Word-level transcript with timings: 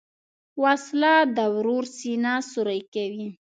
وسله 0.63 1.13
د 1.35 1.39
ورور 1.55 1.83
سینه 1.97 2.33
سوری 2.51 2.81
کوي 2.93 3.27